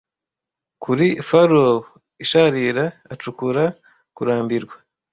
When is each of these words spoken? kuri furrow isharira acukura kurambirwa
kuri 0.83 1.07
furrow 1.27 1.75
isharira 2.23 2.85
acukura 3.13 3.63
kurambirwa 4.15 4.75